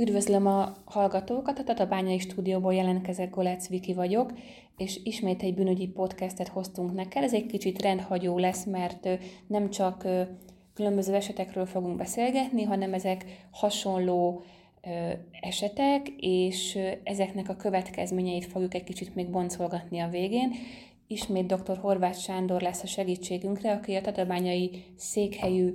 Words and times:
Üdvözlöm 0.00 0.46
a 0.46 0.76
hallgatókat, 0.84 1.58
a 1.58 1.64
Tatabányai 1.64 2.18
stúdióból 2.18 2.74
jelentkezek, 2.74 3.30
Golec 3.30 3.68
Viki 3.68 3.94
vagyok, 3.94 4.32
és 4.76 5.00
ismét 5.04 5.42
egy 5.42 5.54
bűnügyi 5.54 5.86
podcastet 5.86 6.48
hoztunk 6.48 6.94
neked. 6.94 7.22
Ez 7.22 7.34
egy 7.34 7.46
kicsit 7.46 7.82
rendhagyó 7.82 8.38
lesz, 8.38 8.64
mert 8.64 9.08
nem 9.46 9.70
csak 9.70 10.08
különböző 10.74 11.14
esetekről 11.14 11.66
fogunk 11.66 11.96
beszélgetni, 11.96 12.62
hanem 12.62 12.94
ezek 12.94 13.24
hasonló 13.50 14.42
esetek, 15.40 16.08
és 16.16 16.78
ezeknek 17.02 17.48
a 17.48 17.56
következményeit 17.56 18.46
fogjuk 18.46 18.74
egy 18.74 18.84
kicsit 18.84 19.14
még 19.14 19.30
boncolgatni 19.30 19.98
a 19.98 20.08
végén. 20.08 20.52
Ismét 21.06 21.46
dr. 21.46 21.78
Horváth 21.78 22.18
Sándor 22.18 22.60
lesz 22.60 22.82
a 22.82 22.86
segítségünkre, 22.86 23.72
aki 23.72 23.94
a 23.94 24.00
Tatabányai 24.00 24.84
székhelyű 24.96 25.74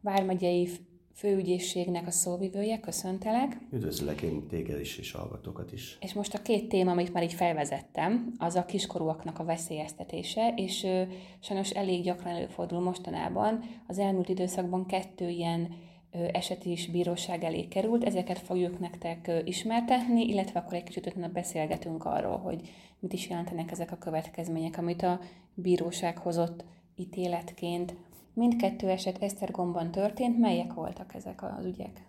vármegyei 0.00 0.68
főügyészségnek 1.14 2.06
a 2.06 2.10
szóvivője, 2.10 2.80
köszöntelek. 2.80 3.58
Üdvözlök 3.72 4.22
én 4.22 4.46
téged 4.46 4.80
is, 4.80 4.98
és 4.98 5.12
hallgatókat 5.12 5.72
is. 5.72 5.98
És 6.00 6.12
most 6.12 6.34
a 6.34 6.42
két 6.42 6.68
téma, 6.68 6.90
amit 6.90 7.12
már 7.12 7.22
így 7.22 7.32
felvezettem, 7.32 8.32
az 8.38 8.54
a 8.54 8.64
kiskorúaknak 8.64 9.38
a 9.38 9.44
veszélyeztetése, 9.44 10.54
és 10.56 10.84
ö, 10.84 11.02
sajnos 11.40 11.70
elég 11.70 12.02
gyakran 12.02 12.34
előfordul 12.34 12.80
mostanában. 12.80 13.64
Az 13.86 13.98
elmúlt 13.98 14.28
időszakban 14.28 14.86
kettő 14.86 15.28
ilyen 15.28 15.74
ö, 16.12 16.26
eset 16.32 16.64
is 16.64 16.86
bíróság 16.86 17.44
elé 17.44 17.68
került, 17.68 18.04
ezeket 18.04 18.38
fogjuk 18.38 18.78
nektek 18.78 19.26
ö, 19.26 19.38
ismertetni, 19.44 20.28
illetve 20.28 20.60
akkor 20.60 20.74
egy 20.74 20.82
kicsit 20.82 21.06
utána 21.06 21.28
beszélgetünk 21.28 22.04
arról, 22.04 22.38
hogy 22.38 22.60
mit 22.98 23.12
is 23.12 23.28
jelentenek 23.28 23.70
ezek 23.70 23.92
a 23.92 23.96
következmények, 23.98 24.78
amit 24.78 25.02
a 25.02 25.20
bíróság 25.54 26.18
hozott 26.18 26.64
ítéletként 26.96 27.94
Mindkettő 28.34 28.88
eset 28.88 29.22
Esztergomban 29.22 29.90
történt. 29.90 30.38
Melyek 30.38 30.72
voltak 30.72 31.14
ezek 31.14 31.42
az 31.42 31.64
ügyek? 31.64 32.06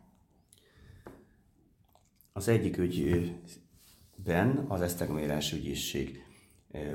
Az 2.34 2.48
egyik 2.48 2.78
ügyben 2.78 4.66
az 4.68 4.82
Esztergomi 4.82 5.28
ügyészség 5.54 6.24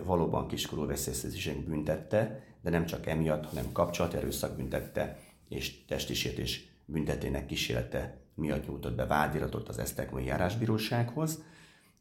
valóban 0.05 0.49
kiskorú 0.49 0.87
veszélyeztetésen 0.87 1.65
büntette, 1.65 2.45
de 2.63 2.71
nem 2.71 2.87
csak 2.87 3.07
emiatt, 3.07 3.45
hanem 3.45 3.73
kapcsolaterőszak 3.73 4.57
büntette 4.57 5.19
és 5.49 5.85
testisértés 5.85 6.69
büntetének 6.85 7.47
kísérlete 7.47 8.17
miatt 8.35 8.69
nyújtott 8.69 8.95
be 8.95 9.07
vádiratot 9.07 9.69
az 9.69 9.79
Esztergomi 9.79 10.25
járásbírósághoz. 10.25 11.43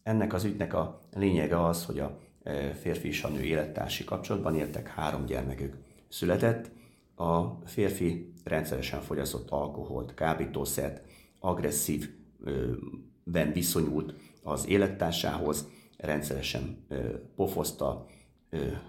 Ennek 0.03 0.33
az 0.33 0.43
ügynek 0.43 0.73
a 0.73 1.01
lényege 1.13 1.65
az, 1.65 1.85
hogy 1.85 1.99
a 1.99 2.19
férfi 2.79 3.07
és 3.07 3.23
a 3.23 3.29
nő 3.29 3.43
élettársi 3.43 4.03
kapcsolatban 4.03 4.55
éltek, 4.55 4.87
három 4.87 5.25
gyermekük 5.25 5.77
született, 6.09 6.71
a 7.17 7.59
férfi 7.65 8.33
rendszeresen 8.43 9.01
fogyasztott 9.01 9.49
alkoholt, 9.49 10.13
kábítószert, 10.13 11.01
agresszív 11.39 12.09
ben 13.23 13.51
viszonyult 13.51 14.13
az 14.43 14.67
élettársához, 14.67 15.67
rendszeresen 15.97 16.85
pofozta, 17.35 18.05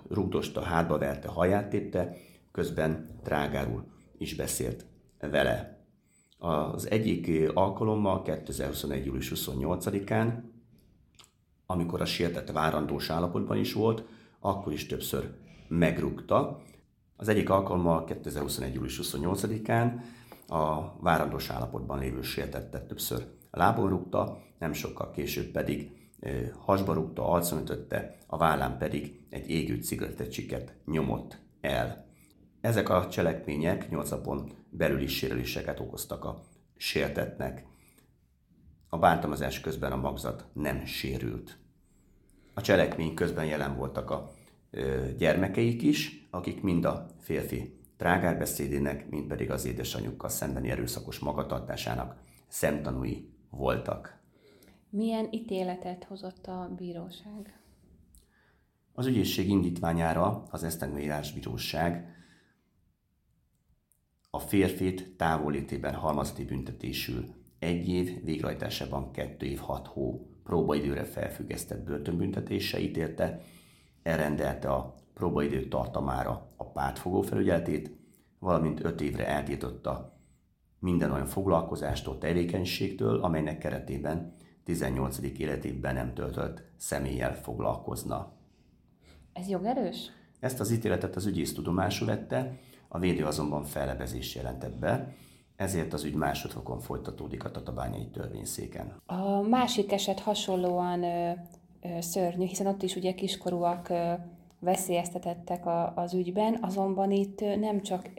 rugdosta, 0.08 0.60
hátba 0.60 0.98
verte, 0.98 1.28
haját 1.28 1.68
tépte, 1.68 2.16
közben 2.52 3.18
drágárul 3.22 3.84
is 4.18 4.34
beszélt 4.34 4.86
vele. 5.20 5.84
Az 6.38 6.90
egyik 6.90 7.50
alkalommal 7.54 8.22
2021. 8.22 9.04
július 9.04 9.32
28-án, 9.34 10.32
amikor 11.66 12.00
a 12.00 12.04
sértett 12.04 12.50
várandós 12.50 13.10
állapotban 13.10 13.56
is 13.56 13.72
volt, 13.72 14.04
akkor 14.40 14.72
is 14.72 14.86
többször 14.86 15.34
megrúgta, 15.68 16.62
az 17.20 17.28
egyik 17.28 17.50
alkalommal 17.50 18.04
2021. 18.04 18.74
július 18.74 19.00
28-án 19.02 20.00
a 20.46 20.92
várandós 21.00 21.50
állapotban 21.50 21.98
lévő 21.98 22.22
sértettet 22.22 22.86
többször 22.86 23.26
lábon 23.50 23.88
rúgta, 23.88 24.42
nem 24.58 24.72
sokkal 24.72 25.10
később 25.10 25.46
pedig 25.46 25.90
hasba 26.58 26.92
rúgta, 26.92 27.30
arcon 27.30 27.60
ütötte, 27.60 28.16
a 28.26 28.36
vállán 28.36 28.78
pedig 28.78 29.26
egy 29.30 29.50
égő 29.50 29.82
cigarettacsiket 29.82 30.74
nyomott 30.86 31.38
el. 31.60 32.06
Ezek 32.60 32.88
a 32.88 33.08
cselekmények 33.08 33.90
8 33.90 34.10
napon 34.10 34.52
belüli 34.70 35.06
sérüléseket 35.06 35.80
okoztak 35.80 36.24
a 36.24 36.40
sértetnek. 36.76 37.66
A 38.88 38.98
bántalmazás 38.98 39.60
közben 39.60 39.92
a 39.92 39.96
magzat 39.96 40.46
nem 40.52 40.84
sérült. 40.84 41.58
A 42.54 42.60
cselekmény 42.60 43.14
közben 43.14 43.44
jelen 43.44 43.76
voltak 43.76 44.10
a 44.10 44.30
gyermekeik 45.16 45.82
is, 45.82 46.28
akik 46.30 46.62
mind 46.62 46.84
a 46.84 47.06
férfi 47.20 47.78
trágárbeszédének, 47.96 49.10
mind 49.10 49.26
pedig 49.26 49.50
az 49.50 49.64
édesanyjukkal 49.64 50.28
szembeni 50.28 50.70
erőszakos 50.70 51.18
magatartásának 51.18 52.20
szemtanúi 52.48 53.28
voltak. 53.50 54.18
Milyen 54.90 55.28
ítéletet 55.30 56.04
hozott 56.04 56.46
a 56.46 56.72
bíróság? 56.76 57.60
Az 58.92 59.06
ügyészség 59.06 59.48
indítványára 59.48 60.42
az 60.50 60.62
Esztergomi 60.62 61.10
Bíróság 61.34 62.16
a 64.30 64.38
férfit 64.38 65.16
távolétében 65.16 65.94
halmazati 65.94 66.44
büntetésül 66.44 67.24
egy 67.58 67.88
év, 67.88 68.24
végrehajtásában 68.24 69.12
kettő 69.12 69.46
év, 69.46 69.58
hat 69.58 69.86
hó 69.86 70.28
próbaidőre 70.44 71.04
felfüggesztett 71.04 71.84
börtönbüntetése 71.84 72.80
ítélte, 72.80 73.40
elrendelte 74.08 74.70
a 74.70 74.94
próbaidő 75.14 75.68
tartamára 75.68 76.52
a 76.56 76.64
pártfogó 76.64 77.20
felügyeletét, 77.20 77.90
valamint 78.38 78.84
öt 78.84 79.00
évre 79.00 79.26
eltiltotta 79.26 80.16
minden 80.78 81.10
olyan 81.10 81.26
foglalkozástól, 81.26 82.18
tevékenységtől, 82.18 83.20
amelynek 83.20 83.58
keretében 83.58 84.34
18. 84.64 85.18
életében 85.38 85.94
nem 85.94 86.14
töltött 86.14 86.62
személlyel 86.76 87.34
foglalkozna. 87.34 88.32
Ez 89.32 89.48
jogerős? 89.48 90.10
Ezt 90.40 90.60
az 90.60 90.70
ítéletet 90.70 91.16
az 91.16 91.26
ügyész 91.26 91.54
tudomásul 91.54 92.06
vette, 92.06 92.58
a 92.88 92.98
védő 92.98 93.24
azonban 93.24 93.64
fellebezést 93.64 94.34
jelentett 94.34 94.78
be, 94.78 95.14
ezért 95.56 95.92
az 95.92 96.04
ügy 96.04 96.14
másodfokon 96.14 96.80
folytatódik 96.80 97.44
a 97.44 97.50
tatabányai 97.50 98.08
törvényszéken. 98.10 98.96
A 99.06 99.40
másik 99.40 99.92
eset 99.92 100.20
hasonlóan 100.20 101.04
szörnyű, 102.00 102.46
hiszen 102.46 102.66
ott 102.66 102.82
is 102.82 102.96
ugye 102.96 103.14
kiskorúak 103.14 103.92
veszélyeztetettek 104.58 105.66
a, 105.66 105.94
az 105.96 106.14
ügyben, 106.14 106.58
azonban 106.60 107.10
itt 107.10 107.40
nem 107.40 107.82
csak 107.82 108.10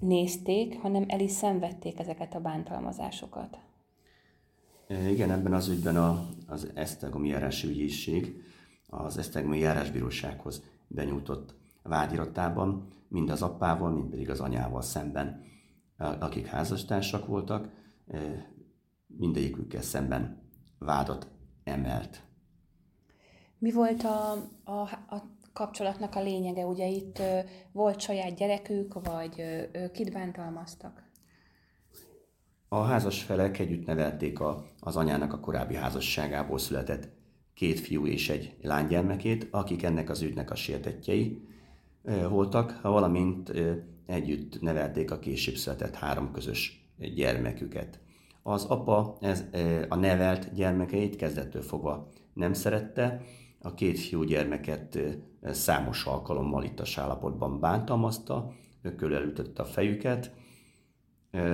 nézték, 0.00 0.80
hanem 0.80 1.04
el 1.08 1.20
is 1.20 1.30
szenvedték 1.30 1.98
ezeket 1.98 2.34
a 2.34 2.40
bántalmazásokat. 2.40 3.58
Igen, 5.08 5.30
ebben 5.30 5.52
az 5.52 5.68
ügyben 5.68 5.96
a, 5.96 6.26
az 6.46 6.70
Esztergomi 6.74 7.28
járási 7.28 7.68
ügyészség 7.68 8.42
az 8.86 9.18
Esztergomi 9.18 9.58
járásbírósághoz 9.58 10.62
benyújtott 10.88 11.54
vádiratában 11.82 12.88
mind 13.08 13.30
az 13.30 13.42
apával, 13.42 13.90
mind 13.90 14.10
pedig 14.10 14.30
az 14.30 14.40
anyával 14.40 14.82
szemben, 14.82 15.42
akik 15.96 16.46
házastársak 16.46 17.26
voltak, 17.26 17.68
mindegyikükkel 19.06 19.82
szemben 19.82 20.42
vádat 20.78 21.28
emelt. 21.64 22.22
Mi 23.58 23.72
volt 23.72 24.02
a, 24.02 24.32
a, 24.64 24.80
a 25.08 25.22
kapcsolatnak 25.52 26.14
a 26.14 26.22
lényege? 26.22 26.66
Ugye 26.66 26.86
itt 26.86 27.18
ö, 27.18 27.38
volt 27.72 28.00
saját 28.00 28.34
gyerekük, 28.34 28.94
vagy 29.02 29.34
ö, 29.38 29.62
ö, 29.72 29.90
kit 29.90 30.12
bántalmaztak? 30.12 31.02
A 32.68 32.82
házas 32.82 33.22
felek 33.22 33.58
együtt 33.58 33.86
nevelték 33.86 34.40
a, 34.40 34.64
az 34.80 34.96
anyának 34.96 35.32
a 35.32 35.40
korábbi 35.40 35.74
házasságából 35.74 36.58
született 36.58 37.08
két 37.54 37.80
fiú 37.80 38.06
és 38.06 38.28
egy 38.28 38.56
lánygyermekét, 38.62 39.48
akik 39.50 39.82
ennek 39.82 40.10
az 40.10 40.22
ügynek 40.22 40.50
a 40.50 40.54
sértetjei 40.54 41.48
voltak, 42.28 42.80
valamint 42.82 43.52
együtt 44.06 44.60
nevelték 44.60 45.10
a 45.10 45.18
később 45.18 45.54
született 45.54 45.94
három 45.94 46.32
közös 46.32 46.90
gyermeküket. 47.14 48.00
Az 48.42 48.64
apa 48.64 49.16
ez, 49.20 49.44
a 49.88 49.96
nevelt 49.96 50.54
gyermekeit 50.54 51.16
kezdettől 51.16 51.62
fogva 51.62 52.08
nem 52.32 52.52
szerette, 52.52 53.20
a 53.60 53.74
két 53.74 53.98
fiú 53.98 54.22
gyermeket 54.22 54.98
számos 55.42 56.04
alkalommal 56.04 56.64
a 56.76 57.00
állapotban 57.00 57.60
bántalmazta, 57.60 58.52
ököl 58.82 59.14
elütötte 59.14 59.62
a 59.62 59.66
fejüket, 59.66 60.32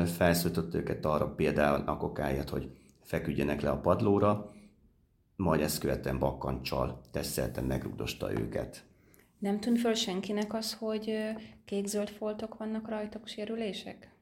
felszólított 0.04 0.74
őket 0.74 1.04
arra 1.04 1.34
például 1.34 1.82
a 1.86 1.96
kokáját, 1.96 2.48
hogy 2.48 2.70
feküdjenek 3.02 3.60
le 3.60 3.70
a 3.70 3.80
padlóra, 3.80 4.52
majd 5.36 5.60
ezt 5.60 5.78
követően 5.78 6.18
bakkancsal 6.18 7.00
tesszelten 7.10 7.64
megrugdosta 7.64 8.32
őket. 8.32 8.84
Nem 9.38 9.60
tűnt 9.60 9.78
föl 9.78 9.94
senkinek 9.94 10.54
az, 10.54 10.74
hogy 10.74 11.12
kék-zöld 11.64 12.08
foltok 12.08 12.56
vannak 12.56 12.88
rajtuk 12.88 13.26
sérülések? 13.26 14.17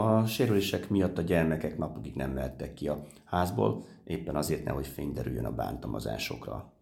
A 0.00 0.26
sérülések 0.26 0.88
miatt 0.88 1.18
a 1.18 1.22
gyermekek 1.22 1.78
napokig 1.78 2.14
nem 2.14 2.34
vertek 2.34 2.74
ki 2.74 2.88
a 2.88 3.06
házból, 3.24 3.84
éppen 4.04 4.36
azért 4.36 4.64
nehogy 4.64 4.86
fény 4.86 5.12
derüljön 5.12 5.44
a 5.44 5.54
bántalmazásokra. 5.54 6.72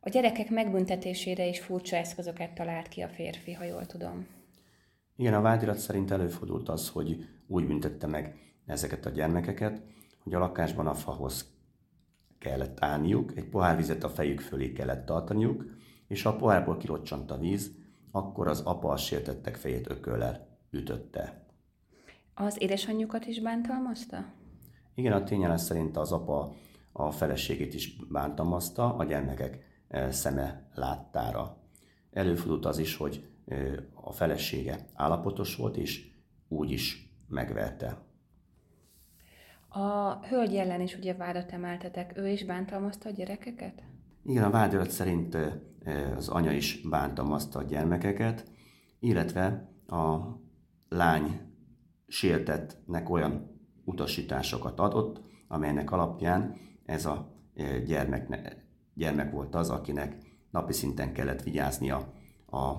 A 0.00 0.08
gyerekek 0.08 0.50
megbüntetésére 0.50 1.46
is 1.46 1.60
furcsa 1.60 1.96
eszközöket 1.96 2.54
talált 2.54 2.88
ki 2.88 3.00
a 3.00 3.08
férfi, 3.08 3.52
ha 3.52 3.64
jól 3.64 3.86
tudom. 3.86 4.26
Igen, 5.16 5.34
a 5.34 5.40
vádirat 5.40 5.78
szerint 5.78 6.10
előfordult 6.10 6.68
az, 6.68 6.88
hogy 6.88 7.28
úgy 7.46 7.66
büntette 7.66 8.06
meg 8.06 8.36
ezeket 8.66 9.06
a 9.06 9.10
gyermekeket, 9.10 9.82
hogy 10.22 10.34
a 10.34 10.38
lakásban 10.38 10.86
a 10.86 10.94
fahoz 10.94 11.54
kellett 12.38 12.84
állniuk, 12.84 13.36
egy 13.36 13.48
pohár 13.48 13.76
vizet 13.76 14.04
a 14.04 14.08
fejük 14.08 14.40
fölé 14.40 14.72
kellett 14.72 15.06
tartaniuk, 15.06 15.64
és 16.08 16.22
ha 16.22 16.30
a 16.30 16.36
pohárból 16.36 16.76
kirocsant 16.76 17.30
a 17.30 17.38
víz, 17.38 17.70
akkor 18.10 18.48
az 18.48 18.60
apa 18.60 18.90
a 18.90 18.96
sértettek 18.96 19.56
fejét 19.56 19.90
ököllel 19.90 20.48
ütötte. 20.70 21.41
Az 22.34 22.62
édesanyjukat 22.62 23.26
is 23.26 23.40
bántalmazta? 23.40 24.24
Igen, 24.94 25.12
a 25.12 25.24
tényállás 25.24 25.60
szerint 25.60 25.96
az 25.96 26.12
apa 26.12 26.54
a 26.92 27.10
feleségét 27.10 27.74
is 27.74 27.96
bántalmazta 27.96 28.94
a 28.94 29.04
gyermekek 29.04 29.58
e, 29.88 30.10
szeme 30.10 30.68
láttára. 30.74 31.56
Előfordult 32.12 32.64
az 32.64 32.78
is, 32.78 32.96
hogy 32.96 33.28
e, 33.46 33.56
a 33.94 34.12
felesége 34.12 34.86
állapotos 34.94 35.56
volt, 35.56 35.76
és 35.76 36.10
úgy 36.48 36.70
is 36.70 37.14
megverte. 37.28 37.98
A 39.68 40.18
hölgy 40.26 40.56
ellen 40.56 40.80
is 40.80 40.96
ugye 40.96 41.14
vádat 41.14 41.52
emeltetek, 41.52 42.16
ő 42.16 42.28
is 42.28 42.44
bántalmazta 42.44 43.08
a 43.08 43.12
gyerekeket? 43.12 43.82
Igen, 44.24 44.42
a 44.44 44.50
vádirat 44.50 44.90
szerint 44.90 45.36
az 46.16 46.28
anya 46.28 46.50
is 46.52 46.80
bántalmazta 46.80 47.58
a 47.58 47.62
gyermekeket, 47.62 48.44
illetve 48.98 49.72
a 49.86 50.18
lány 50.88 51.51
sértettnek 52.12 53.10
olyan 53.10 53.60
utasításokat 53.84 54.80
adott, 54.80 55.20
amelynek 55.48 55.92
alapján 55.92 56.56
ez 56.84 57.06
a 57.06 57.34
gyermek, 57.86 58.56
gyermek 58.94 59.30
volt 59.32 59.54
az, 59.54 59.70
akinek 59.70 60.16
napi 60.50 60.72
szinten 60.72 61.12
kellett 61.12 61.42
vigyáznia 61.42 61.96
a 62.50 62.72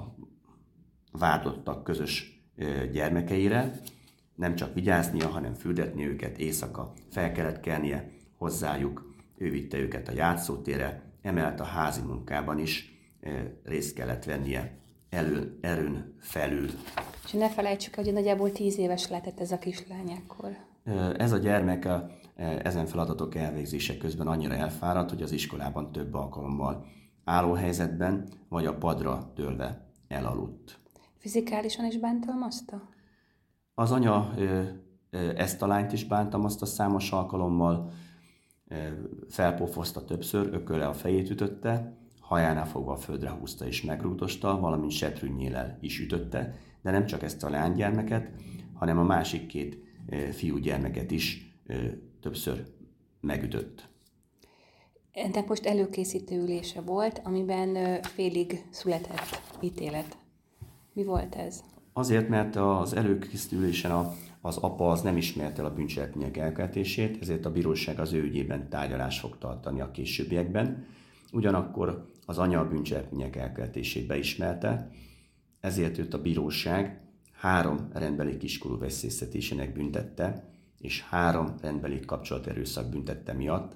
vádottak 1.12 1.84
közös 1.84 2.44
gyermekeire, 2.92 3.80
nem 4.36 4.56
csak 4.56 4.74
vigyáznia, 4.74 5.28
hanem 5.28 5.54
fürdetni 5.54 6.08
őket 6.08 6.38
éjszaka, 6.38 6.94
fel 7.10 7.32
kellett 7.32 7.60
kelnie 7.60 8.12
hozzájuk, 8.38 9.14
ő 9.38 9.50
vitte 9.50 9.78
őket 9.78 10.08
a 10.08 10.14
játszótérre, 10.14 11.04
emellett 11.22 11.60
a 11.60 11.64
házi 11.64 12.02
munkában 12.02 12.60
is 12.60 13.00
részt 13.64 13.96
kellett 13.96 14.24
vennie 14.24 14.83
elő, 15.14 15.58
erőn 15.62 16.16
felül. 16.20 16.70
És 17.26 17.32
ne 17.32 17.50
felejtsük, 17.50 17.96
hogy 17.96 18.14
nagyjából 18.14 18.52
tíz 18.52 18.78
éves 18.78 19.08
lehetett 19.10 19.40
ez 19.40 19.52
a 19.52 19.58
kislány 19.58 20.24
akkor. 20.24 20.58
Ez 21.18 21.32
a 21.32 21.38
gyermek 21.38 21.90
ezen 22.64 22.86
feladatok 22.86 23.36
elvégzése 23.36 23.98
közben 23.98 24.28
annyira 24.28 24.54
elfáradt, 24.54 25.10
hogy 25.10 25.22
az 25.22 25.32
iskolában 25.32 25.92
több 25.92 26.14
alkalommal 26.14 26.86
állóhelyzetben 27.24 28.28
vagy 28.50 28.66
a 28.66 28.78
padra 28.78 29.32
dőlve 29.36 29.88
elaludt. 30.08 30.80
Fizikálisan 31.18 31.86
is 31.86 31.98
bántalmazta? 31.98 32.90
Az 33.74 33.92
anya 33.92 34.34
ezt 35.36 35.62
a 35.62 35.68
lányt 35.68 35.94
is 35.94 36.06
bántalmazta 36.06 36.66
számos 36.66 37.12
alkalommal, 37.12 37.92
felpofozta 39.30 40.06
többször, 40.06 40.50
ököle 40.54 40.88
a 40.88 40.94
fejét 40.94 41.30
ütötte, 41.30 41.98
hajánál 42.34 42.68
fogva 42.68 42.92
a 42.92 42.98
földre 42.98 43.30
húzta 43.30 43.66
és 43.66 43.84
megrúgdosta, 43.84 44.60
valamint 44.60 44.92
setrűnyélel 44.92 45.78
is 45.82 46.00
ütötte, 46.00 46.56
de 46.82 46.92
nem 46.92 47.06
csak 47.06 47.24
ezt 47.24 47.44
a 47.44 47.50
lánygyermeket, 47.50 48.30
hanem 48.74 48.98
a 48.98 49.04
másik 49.04 49.48
két 49.48 49.78
fiúgyermeket 50.32 51.12
is 51.12 51.56
többször 52.22 52.64
megütött. 53.20 53.88
Ennek 55.12 55.48
most 55.48 55.66
előkészítő 55.66 56.42
ülése 56.42 56.82
volt, 56.82 57.22
amiben 57.24 58.02
félig 58.02 58.66
született 58.70 59.42
ítélet. 59.62 60.18
Mi 60.94 61.04
volt 61.04 61.36
ez? 61.36 61.64
Azért, 61.94 62.30
mert 62.30 62.56
az 62.56 62.94
előkészítő 62.94 63.58
ülésen 63.58 63.92
a, 63.92 64.14
az 64.42 64.58
apa 64.58 64.90
az 64.90 65.02
nem 65.02 65.18
ismerte 65.18 65.62
el 65.62 65.68
a 65.68 65.74
bűncselekmények 65.74 66.38
elkövetését, 66.38 67.22
ezért 67.22 67.46
a 67.46 67.52
bíróság 67.52 68.00
az 68.00 68.14
ő 68.14 68.24
ügyében 68.24 68.70
tárgyalást 68.70 69.20
fog 69.20 69.38
tartani 69.38 69.82
a 69.82 69.92
későbbiekben. 69.92 70.86
Ugyanakkor 71.34 72.06
az 72.26 72.38
anya 72.38 72.60
a 72.60 72.68
bűncselekmények 72.68 73.36
elkövetését 73.36 74.08
beismerte, 74.08 74.90
ezért 75.60 75.98
őt 75.98 76.14
a 76.14 76.22
bíróság 76.22 77.02
három 77.32 77.90
rendbeli 77.94 78.38
kiskorú 78.38 78.78
veszélyeztetésének 78.78 79.74
büntette, 79.74 80.50
és 80.80 81.02
három 81.02 81.56
rendbeli 81.62 82.00
kapcsolaterőszak 82.00 82.90
büntette 82.90 83.34
miatt, 83.34 83.76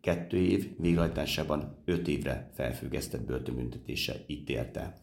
kettő 0.00 0.36
év 0.36 0.80
végrehajtásában 0.80 1.76
öt 1.84 2.08
évre 2.08 2.50
felfüggesztett 2.54 3.24
börtönbüntetése 3.24 4.14
ítélte. 4.26 4.94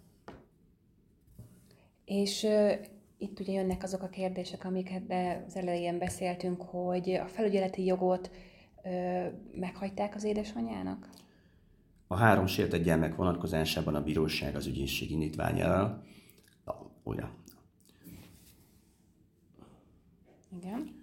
És 2.06 2.48
itt 3.18 3.39
ugye 3.39 3.53
jönnek 3.53 3.83
azok 3.83 4.01
a 4.01 4.10
kérdések, 4.10 4.65
amiket 4.65 5.13
az 5.48 5.56
elején 5.56 5.98
beszéltünk, 5.98 6.62
hogy 6.62 7.12
a 7.12 7.27
felügyeleti 7.27 7.86
jogot 7.86 8.31
uh, 8.83 9.25
meghagyták 9.56 10.15
az 10.15 10.24
édesanyjának? 10.24 11.10
A 12.07 12.15
három 12.15 12.48
sértett 12.48 12.83
gyermek 12.83 13.15
vonatkozásában 13.15 13.95
a 13.95 14.04
bíróság 14.04 14.56
az 14.56 14.65
ügyészség 14.65 15.12
indítványára, 15.12 16.04
ugye, 17.04 17.24
igen. 20.57 20.95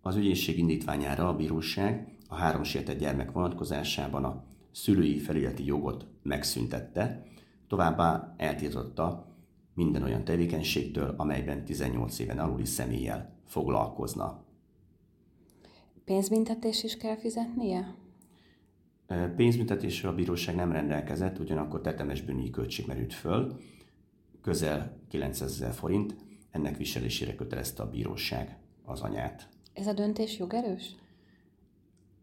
Az 0.00 0.16
ügyészség 0.16 0.58
indítványára 0.58 1.28
a 1.28 1.36
bíróság 1.36 2.16
a 2.28 2.34
három 2.34 2.62
sértett 2.62 2.98
gyermek 2.98 3.32
vonatkozásában 3.32 4.24
a 4.24 4.44
szülői 4.72 5.18
felületi 5.18 5.64
jogot 5.64 6.06
megszüntette, 6.22 7.26
továbbá 7.68 8.34
eltiltotta 8.36 9.34
minden 9.74 10.02
olyan 10.02 10.24
tevékenységtől, 10.24 11.14
amelyben 11.16 11.64
18 11.64 12.18
éven 12.18 12.38
aluli 12.38 12.64
személlyel 12.64 13.36
foglalkozna. 13.44 14.44
Pénzbüntetés 16.04 16.84
is 16.84 16.96
kell 16.96 17.16
fizetnie? 17.16 17.94
Pénzbüntetésről 19.36 20.12
a 20.12 20.14
bíróság 20.14 20.54
nem 20.54 20.72
rendelkezett, 20.72 21.38
ugyanakkor 21.38 21.80
tetemes 21.80 22.22
bűnyi 22.22 22.50
költség 22.50 22.86
merült 22.86 23.14
föl, 23.14 23.60
közel 24.42 24.96
900 25.08 25.50
ezer 25.52 25.72
forint, 25.72 26.16
ennek 26.50 26.76
viselésére 26.76 27.34
kötelezte 27.34 27.82
a 27.82 27.90
bíróság 27.90 28.56
az 28.84 29.00
anyát. 29.00 29.48
Ez 29.72 29.86
a 29.86 29.92
döntés 29.92 30.38
jogerős? 30.38 30.94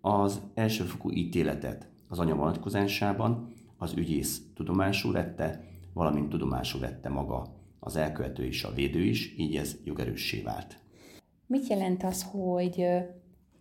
Az 0.01 0.41
elsőfokú 0.53 1.11
ítéletet 1.11 1.87
az 2.07 2.19
anya 2.19 2.35
vonatkozásában 2.35 3.53
az 3.77 3.93
ügyész 3.97 4.41
tudomásul 4.55 5.11
vette, 5.11 5.67
valamint 5.93 6.29
tudomásul 6.29 6.79
vette 6.79 7.09
maga 7.09 7.55
az 7.79 7.95
elkövető 7.95 8.45
és 8.45 8.63
a 8.63 8.73
védő 8.73 9.01
is, 9.01 9.33
így 9.37 9.55
ez 9.55 9.75
jogerőssé 9.83 10.41
vált. 10.41 10.77
Mit 11.47 11.67
jelent 11.67 12.03
az, 12.03 12.23
hogy 12.31 12.85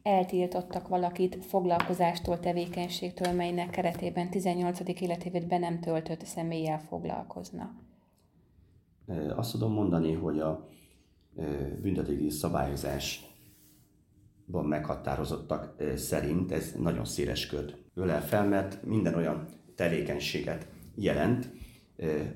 eltiltottak 0.03 0.89
valakit 0.89 1.45
foglalkozástól, 1.45 2.41
tevékenységtől, 2.41 3.33
melynek 3.33 3.71
keretében 3.71 4.31
18. 4.31 5.01
életévét 5.01 5.47
be 5.47 5.59
nem 5.59 5.81
töltött 5.81 6.25
személlyel 6.25 6.79
foglalkozna? 6.79 7.75
Azt 9.37 9.53
tudom 9.53 9.73
mondani, 9.73 10.13
hogy 10.13 10.41
a 10.41 10.69
büntetőjogi 11.83 12.31
szabályozásban 12.31 14.65
meghatározottak 14.65 15.83
szerint 15.97 16.53
ez 16.53 16.73
nagyon 16.79 17.05
széles 17.05 17.47
kört 17.47 17.79
ölel 17.95 18.23
fel, 18.23 18.49
mert 18.49 18.85
minden 18.85 19.15
olyan 19.15 19.47
tevékenységet 19.75 20.67
jelent, 20.95 21.53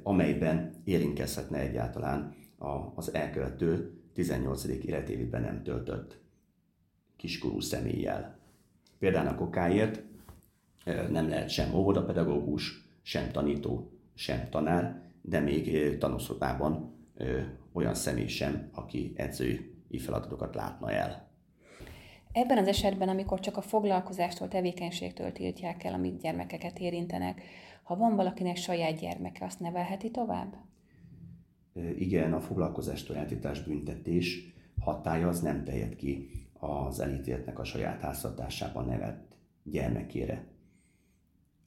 amelyben 0.02 0.75
érintkezhetne 0.85 1.58
egyáltalán 1.58 2.35
az 2.94 3.14
elkövető 3.14 4.00
18. 4.12 4.64
életévében 4.64 5.42
nem 5.42 5.62
töltött 5.62 6.25
kiskorú 7.16 7.61
személlyel. 7.61 8.38
Például 8.99 9.26
a 9.28 9.35
kokáért 9.35 10.02
nem 11.11 11.28
lehet 11.28 11.49
sem 11.49 11.75
óvodapedagógus, 11.75 12.88
sem 13.02 13.30
tanító, 13.30 13.90
sem 14.14 14.49
tanár, 14.50 15.02
de 15.23 15.40
még 15.40 15.99
tanúszobában 15.99 16.94
olyan 17.73 17.94
személy 17.94 18.26
sem, 18.26 18.68
aki 18.73 19.12
edzői 19.16 19.99
feladatokat 19.99 20.54
látna 20.54 20.90
el. 20.90 21.28
Ebben 22.32 22.58
az 22.58 22.68
esetben, 22.68 23.08
amikor 23.08 23.40
csak 23.40 23.56
a 23.56 23.61
foglalkozástól, 23.61 24.49
tevékenységtől 24.49 25.32
tiltják 25.32 25.85
el, 25.85 25.94
amit 25.94 26.20
gyermekeket 26.20 26.78
érintenek, 26.78 27.42
ha 27.82 27.96
van 27.96 28.16
valakinek 28.16 28.56
saját 28.56 29.00
gyermeke, 29.00 29.44
azt 29.44 29.61
nevelheti 29.61 30.11
tovább? 30.11 30.56
Igen, 31.99 32.32
a 32.32 32.40
foglalkozástól 32.40 33.16
eltiltás 33.16 33.62
büntetés 33.62 34.54
hatája 34.80 35.28
az 35.28 35.40
nem 35.40 35.64
terjed 35.64 35.96
ki 35.96 36.30
az 36.58 37.00
elítéltnek 37.00 37.58
a 37.58 37.64
saját 37.64 38.00
háztartásában 38.00 38.86
nevelt 38.86 39.36
gyermekére. 39.62 40.44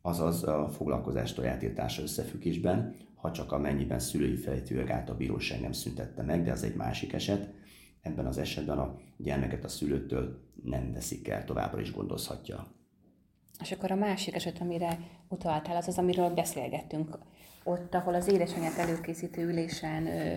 Azaz 0.01 0.43
a 0.43 0.69
foglalkozástól 0.69 1.45
eltiltása 1.45 2.01
összefüggésben, 2.01 2.95
ha 3.15 3.31
csak 3.31 3.51
amennyiben 3.51 3.99
szülői 3.99 4.35
felejtőleg 4.35 4.89
át 4.89 5.09
a 5.09 5.15
bíróság 5.15 5.61
nem 5.61 5.71
szüntette 5.71 6.23
meg, 6.23 6.43
de 6.43 6.51
az 6.51 6.63
egy 6.63 6.75
másik 6.75 7.13
eset, 7.13 7.53
ebben 8.01 8.25
az 8.25 8.37
esetben 8.37 8.77
a 8.77 8.99
gyermeket 9.17 9.63
a 9.63 9.67
szülőtől 9.67 10.39
nem 10.63 10.93
veszik 10.93 11.27
el, 11.27 11.45
továbbra 11.45 11.81
is 11.81 11.93
gondozhatja. 11.93 12.67
És 13.59 13.71
akkor 13.71 13.91
a 13.91 13.95
másik 13.95 14.35
eset, 14.35 14.61
amire 14.61 14.99
utaltál, 15.27 15.75
az 15.75 15.87
az, 15.87 15.97
amiről 15.97 16.29
beszélgettünk. 16.29 17.17
Ott, 17.63 17.93
ahol 17.93 18.13
az 18.13 18.27
édesanyát 18.27 18.77
előkészítő 18.77 19.47
ülésen 19.47 20.07
ö, 20.07 20.35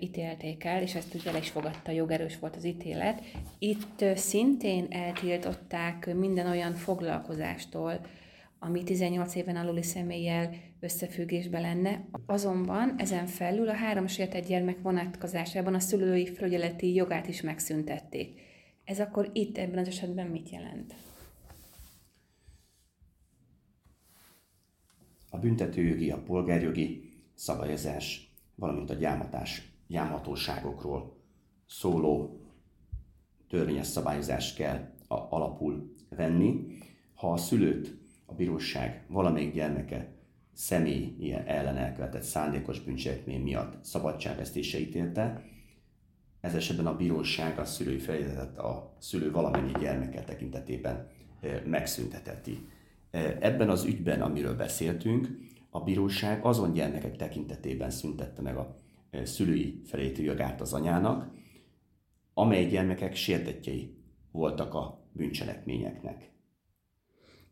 ítélték 0.00 0.64
el, 0.64 0.82
és 0.82 0.94
ezt 0.94 1.14
ugye 1.14 1.30
el 1.30 1.36
is 1.36 1.50
fogadta, 1.50 1.90
jogerős 1.90 2.38
volt 2.38 2.56
az 2.56 2.64
ítélet. 2.64 3.22
Itt 3.58 4.04
szintén 4.14 4.86
eltiltották 4.90 6.14
minden 6.14 6.46
olyan 6.46 6.74
foglalkozástól, 6.74 8.00
ami 8.58 8.82
18 8.84 9.34
éven 9.34 9.56
aluli 9.56 9.82
személlyel 9.82 10.54
összefüggésben 10.80 11.60
lenne. 11.60 12.04
Azonban 12.26 12.94
ezen 12.98 13.26
felül 13.26 13.68
a 13.68 13.74
három 13.74 14.06
sértett 14.06 14.46
gyermek 14.46 14.82
vonatkozásában 14.82 15.74
a 15.74 15.78
szülői 15.80 16.34
felügyeleti 16.34 16.94
jogát 16.94 17.28
is 17.28 17.40
megszüntették. 17.40 18.40
Ez 18.84 19.00
akkor 19.00 19.30
itt 19.32 19.58
ebben 19.58 19.78
az 19.78 19.88
esetben 19.88 20.26
mit 20.26 20.50
jelent? 20.50 20.94
A 25.30 25.38
büntetőjogi, 25.38 26.10
a 26.10 26.22
polgárjogi 26.22 27.12
szabályozás, 27.34 28.25
valamint 28.56 28.90
a 28.90 28.94
gyámatás, 28.94 29.72
gyámhatóságokról 29.86 31.16
szóló 31.66 32.40
törvényes 33.48 33.86
szabályozást 33.86 34.56
kell 34.56 34.90
a, 35.08 35.14
alapul 35.14 35.94
venni. 36.08 36.66
Ha 37.14 37.32
a 37.32 37.36
szülőt 37.36 37.98
a 38.26 38.34
bíróság 38.34 39.04
valamelyik 39.08 39.54
gyermeke 39.54 40.14
személy 40.52 41.32
ellen 41.46 41.76
elkövetett 41.76 42.22
szándékos 42.22 42.80
bűncselekmény 42.80 43.42
miatt 43.42 43.84
szabadságvesztése 43.84 44.78
ítélte, 44.78 45.44
ez 46.40 46.54
esetben 46.54 46.86
a 46.86 46.96
bíróság 46.96 47.58
a 47.58 47.64
szülői 47.64 47.98
feladatot 47.98 48.58
a 48.58 48.96
szülő 48.98 49.30
valamennyi 49.30 49.72
gyermeke 49.80 50.22
tekintetében 50.22 51.08
megszünteteti. 51.64 52.68
Ebben 53.40 53.70
az 53.70 53.84
ügyben, 53.84 54.22
amiről 54.22 54.56
beszéltünk, 54.56 55.28
a 55.76 55.80
bíróság 55.80 56.44
azon 56.44 56.72
gyermekek 56.72 57.16
tekintetében 57.16 57.90
szüntette 57.90 58.42
meg 58.42 58.56
a 58.56 58.74
szülői 59.24 59.80
felétű 59.84 60.22
jogát 60.22 60.60
az 60.60 60.72
anyának, 60.72 61.30
amely 62.34 62.66
gyermekek 62.66 63.14
sértetjei 63.14 63.96
voltak 64.30 64.74
a 64.74 65.08
bűncselekményeknek. 65.12 66.30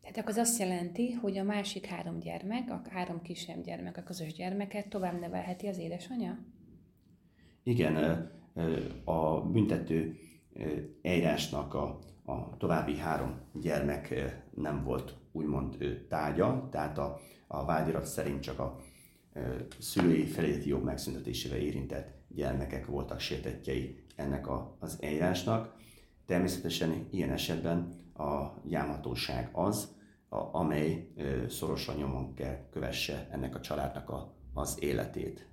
Tehát 0.01 0.17
akkor 0.17 0.29
az 0.29 0.37
azt 0.37 0.59
jelenti, 0.59 1.11
hogy 1.11 1.37
a 1.37 1.43
másik 1.43 1.85
három 1.85 2.19
gyermek, 2.19 2.71
a 2.71 2.81
három 2.89 3.21
kisebb 3.21 3.63
gyermek, 3.63 3.97
a 3.97 4.03
közös 4.03 4.33
gyermeket 4.33 4.89
tovább 4.89 5.19
nevelheti 5.19 5.67
az 5.67 5.77
édesanyja? 5.77 6.45
Igen, 7.63 7.95
a 9.03 9.41
büntető 9.41 10.15
eljárásnak 11.01 11.73
a, 11.73 11.99
a 12.25 12.57
további 12.57 12.97
három 12.97 13.39
gyermek 13.53 14.13
nem 14.55 14.83
volt 14.83 15.15
úgymond 15.35 15.77
tárgya, 16.09 16.67
tehát 16.71 16.97
a, 16.97 17.19
a 17.47 17.65
vádirat 17.65 18.05
szerint 18.05 18.41
csak 18.41 18.59
a 18.59 18.79
szülői 19.79 20.25
feléleti 20.25 20.69
jog 20.69 20.83
megszüntetésével 20.83 21.57
érintett 21.57 22.13
gyermekek 22.27 22.85
voltak 22.85 23.19
sértetjei 23.19 24.03
ennek 24.15 24.47
a, 24.47 24.75
az 24.79 24.97
eljárásnak. 25.01 25.75
Természetesen 26.25 27.07
ilyen 27.11 27.31
esetben 27.31 27.93
a 28.13 28.61
gyámhatóság 28.63 29.49
az, 29.51 29.95
a, 30.29 30.57
amely 30.57 31.07
szorosan 31.49 31.95
nyomon 31.95 32.33
kell 32.33 32.69
kövesse 32.71 33.27
ennek 33.31 33.55
a 33.55 33.61
családnak 33.61 34.09
a, 34.09 34.33
az 34.53 34.77
életét. 34.79 35.47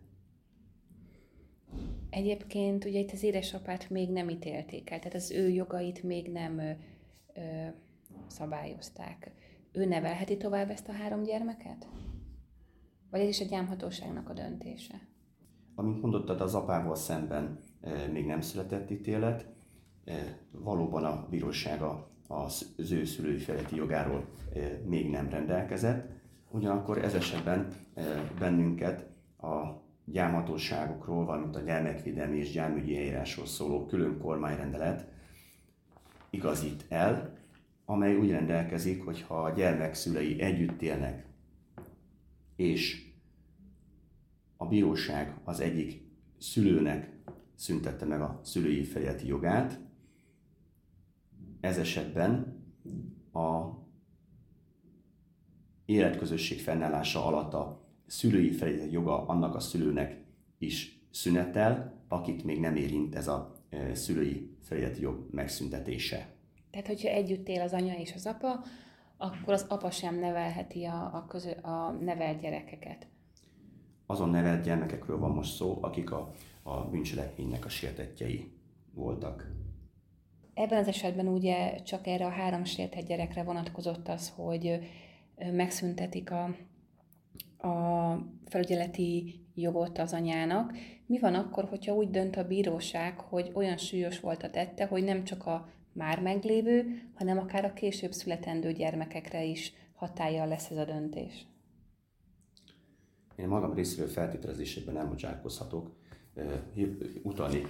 Egyébként 2.11 2.85
ugye 2.85 2.99
itt 2.99 3.11
az 3.11 3.23
édesapát 3.23 3.91
még 3.91 4.11
nem 4.11 4.29
ítélték 4.29 4.91
el, 4.91 4.99
tehát 4.99 5.15
az 5.15 5.31
ő 5.31 5.49
jogait 5.49 6.03
még 6.03 6.31
nem 6.31 6.59
ö, 6.59 6.71
ö, 7.35 7.67
szabályozták. 8.27 9.33
Ő 9.73 9.85
nevelheti 9.85 10.37
tovább 10.37 10.71
ezt 10.71 10.89
a 10.89 10.93
három 10.93 11.23
gyermeket? 11.23 11.89
Vagy 13.11 13.21
ez 13.21 13.29
is 13.29 13.41
a 13.41 13.45
gyámhatóságnak 13.45 14.29
a 14.29 14.33
döntése? 14.33 15.01
Amint 15.75 16.01
mondottad, 16.01 16.41
az 16.41 16.55
apával 16.55 16.95
szemben 16.95 17.59
e, 17.81 18.07
még 18.07 18.27
nem 18.27 18.41
született 18.41 18.91
ítélet. 18.91 19.47
E, 20.05 20.39
valóban 20.51 21.05
a 21.05 21.27
bíróság 21.31 21.83
az 22.29 22.75
ő 22.91 23.05
szülői 23.05 23.39
feletti 23.39 23.77
jogáról 23.77 24.25
e, 24.55 24.59
még 24.87 25.11
nem 25.11 25.29
rendelkezett. 25.29 26.11
Ugyanakkor 26.51 27.05
ez 27.05 27.15
esetben 27.15 27.69
bennünket 28.39 29.07
a 29.39 29.83
gyámhatóságokról, 30.05 31.25
valamint 31.25 31.57
a 31.57 31.61
gyermekvédelmi 31.61 32.39
és 32.39 32.53
gyámügyi 32.53 32.97
eljárásról 32.97 33.47
szóló 33.47 33.87
külön 33.87 34.19
kormányrendelet 34.19 35.07
igazít 36.31 36.85
el, 36.89 37.42
amely 37.85 38.17
úgy 38.17 38.31
rendelkezik, 38.31 39.05
hogy 39.05 39.23
ha 39.23 39.43
a 39.43 39.51
gyermek 39.51 39.95
szülei 39.95 40.41
együtt 40.41 40.83
élnek, 40.83 41.27
és 42.57 43.11
a 44.57 44.67
bíróság 44.67 45.41
az 45.45 45.61
egyik 45.61 46.03
szülőnek 46.39 47.13
szüntette 47.55 48.05
meg 48.05 48.21
a 48.21 48.41
szülői 48.45 48.85
fejleti 48.85 49.27
jogát, 49.27 49.81
ez 51.61 51.79
esetben 51.79 52.63
a 53.33 53.81
életközösség 55.85 56.61
fennállása 56.61 57.27
alatt 57.27 57.55
a 57.55 57.89
szülői 58.07 58.51
feladatok 58.51 58.93
joga 58.93 59.27
annak 59.27 59.55
a 59.55 59.61
szülőnek 59.61 60.25
is 60.59 61.07
szünetel, 61.11 62.05
akit 62.09 62.45
még 62.45 62.61
nem 62.61 62.77
érint 62.77 63.15
ez 63.15 63.29
a 63.29 63.65
szülői 63.93 64.57
felületi 64.61 65.01
jog 65.01 65.27
megszüntetése. 65.31 66.35
Tehát, 66.73 66.87
hogyha 66.87 67.09
együtt 67.09 67.49
él 67.49 67.61
az 67.61 67.73
anya 67.73 67.95
és 67.95 68.13
az 68.15 68.27
apa, 68.27 68.65
akkor 69.17 69.53
az 69.53 69.67
apa 69.69 69.91
sem 69.91 70.19
nevelheti 70.19 70.85
a, 70.85 71.11
a, 71.15 71.25
közö, 71.29 71.51
a 71.51 71.91
nevelt 71.91 72.41
gyerekeket. 72.41 73.07
Azon 74.07 74.29
nevelt 74.29 74.65
gyermekekről 74.65 75.19
van 75.19 75.31
most 75.31 75.55
szó, 75.55 75.79
akik 75.81 76.11
a, 76.11 76.31
a 76.63 76.81
bűncselekménynek 76.81 77.65
a 77.65 77.69
sértetjei 77.69 78.53
voltak. 78.95 79.51
Ebben 80.55 80.79
az 80.79 80.89
esetben 80.89 81.29
ugye 81.29 81.83
csak 81.83 82.07
erre 82.07 82.27
a 82.27 82.31
három 82.31 82.65
sértett 82.65 83.07
gyerekre 83.07 83.43
vonatkozott 83.43 84.09
az, 84.09 84.33
hogy 84.37 84.79
megszüntetik 85.53 86.31
a, 86.31 86.45
a 87.69 88.19
felügyeleti 88.47 89.41
jogot 89.55 89.99
az 89.99 90.13
anyának. 90.13 90.73
Mi 91.07 91.19
van 91.19 91.35
akkor, 91.35 91.65
hogyha 91.65 91.95
úgy 91.95 92.11
dönt 92.11 92.37
a 92.37 92.47
bíróság, 92.47 93.21
hogy 93.21 93.51
olyan 93.55 93.77
súlyos 93.77 94.21
volt 94.21 94.43
a 94.43 94.51
tette, 94.51 94.87
hogy 94.87 95.05
nem 95.05 95.25
csak 95.25 95.47
a 95.47 95.69
már 95.93 96.23
meglévő, 96.23 97.03
hanem 97.15 97.39
akár 97.39 97.65
a 97.65 97.73
később 97.73 98.13
születendő 98.13 98.73
gyermekekre 98.73 99.45
is 99.45 99.73
hatája 99.95 100.45
lesz 100.45 100.71
ez 100.71 100.77
a 100.77 100.85
döntés? 100.85 101.47
Én 103.37 103.49
magam 103.49 103.75
részéről 103.75 104.09
feltételezésében 104.09 104.95
nem 104.95 105.09
bocsátkozhatok. 105.09 105.91
Utalni 107.23 107.63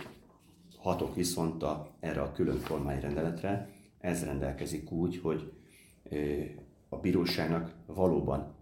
hatok 0.76 1.14
viszont 1.14 1.62
a, 1.62 1.96
erre 2.00 2.20
a 2.20 2.32
külön 2.32 2.62
kormányrendeletre. 2.68 3.68
Ez 3.98 4.24
rendelkezik 4.24 4.90
úgy, 4.90 5.18
hogy 5.18 5.52
a 6.88 6.96
bíróságnak 6.96 7.74
valóban 7.86 8.54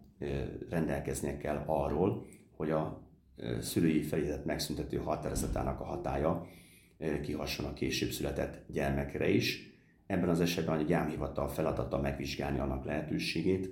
rendelkeznie 0.68 1.36
kell 1.36 1.62
arról, 1.66 2.26
hogy 2.56 2.70
a 2.70 3.00
szülői 3.60 4.02
felügyelet 4.02 4.44
megszüntető 4.44 4.96
határozatának 4.96 5.80
a 5.80 5.84
hatája 5.84 6.46
kihasson 7.22 7.66
a 7.66 7.72
később 7.72 8.10
született 8.10 8.62
gyermekre 8.72 9.28
is. 9.28 9.72
Ebben 10.06 10.28
az 10.28 10.40
esetben 10.40 10.78
a 10.78 10.82
gyámhivatal 10.82 11.48
feladata 11.48 12.00
megvizsgálni 12.00 12.58
annak 12.58 12.84
lehetőségét, 12.84 13.70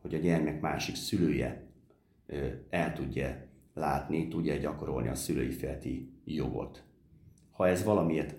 hogy 0.00 0.14
a 0.14 0.18
gyermek 0.18 0.60
másik 0.60 0.94
szülője 0.94 1.66
el 2.70 2.92
tudja 2.92 3.44
látni, 3.74 4.28
tudja 4.28 4.56
gyakorolni 4.56 5.08
a 5.08 5.14
szülői 5.14 5.50
felti 5.50 6.12
jogot. 6.24 6.84
Ha 7.50 7.68
ez 7.68 7.84
valamiért 7.84 8.34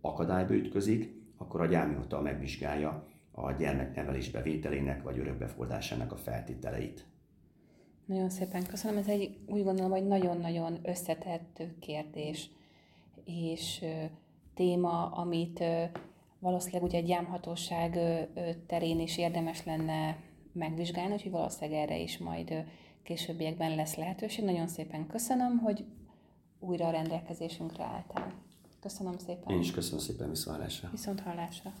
akadályba 0.00 0.54
ütközik, 0.54 1.14
akkor 1.36 1.60
a 1.60 1.66
gyámhivatal 1.66 2.22
megvizsgálja 2.22 3.08
a 3.30 3.52
gyermeknevelés 3.52 4.30
bevételének 4.30 5.02
vagy 5.02 5.18
örökbefogadásának 5.18 6.12
a 6.12 6.16
feltételeit. 6.16 7.04
Nagyon 8.04 8.30
szépen 8.30 8.66
köszönöm. 8.66 8.98
Ez 8.98 9.08
egy 9.08 9.38
úgy 9.46 9.62
gondolom, 9.62 9.90
hogy 9.90 10.06
nagyon-nagyon 10.06 10.78
összetett 10.82 11.62
kérdés 11.80 12.50
és 13.24 13.84
téma, 14.54 15.06
amit 15.06 15.64
valószínűleg 16.38 16.82
ugye 16.82 16.98
egy 16.98 17.04
gyámhatóság 17.04 17.98
terén 18.66 19.00
is 19.00 19.18
érdemes 19.18 19.64
lenne 19.64 20.18
megvizsgálni, 20.52 21.12
úgyhogy 21.12 21.30
valószínűleg 21.30 21.80
erre 21.80 21.98
is 21.98 22.18
majd 22.18 22.64
későbbiekben 23.02 23.74
lesz 23.74 23.94
lehetőség. 23.94 24.44
Nagyon 24.44 24.66
szépen 24.66 25.06
köszönöm, 25.06 25.58
hogy 25.58 25.84
újra 26.58 26.86
a 26.86 26.90
rendelkezésünkre 26.90 27.84
álltál. 27.84 28.32
Köszönöm 28.80 29.18
szépen. 29.18 29.54
Én 29.54 29.60
is 29.60 29.70
köszönöm 29.70 30.00
szépen, 30.00 30.28
viszont 30.28 30.56
hallásra. 30.56 30.88
Viszont 30.90 31.20
hallásra. 31.20 31.72